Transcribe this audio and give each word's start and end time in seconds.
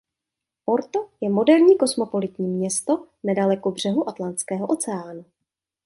Porto 0.65 1.09
je 1.21 1.29
moderní 1.29 1.77
kosmopolitní 1.77 2.47
město 2.47 3.07
nedaleko 3.23 3.71
břehu 3.71 4.09
Atlantského 4.09 4.67
oceánu. 4.67 5.25